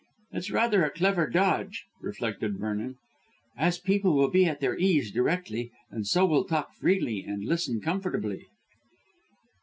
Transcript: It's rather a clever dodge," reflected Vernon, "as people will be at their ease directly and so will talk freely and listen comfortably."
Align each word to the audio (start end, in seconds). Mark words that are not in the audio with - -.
It's 0.31 0.49
rather 0.49 0.83
a 0.83 0.89
clever 0.89 1.27
dodge," 1.27 1.85
reflected 2.01 2.57
Vernon, 2.57 2.95
"as 3.55 3.77
people 3.77 4.15
will 4.15 4.31
be 4.31 4.45
at 4.45 4.59
their 4.59 4.75
ease 4.75 5.11
directly 5.11 5.69
and 5.91 6.07
so 6.07 6.25
will 6.25 6.43
talk 6.45 6.73
freely 6.73 7.23
and 7.23 7.45
listen 7.45 7.79
comfortably." 7.81 8.47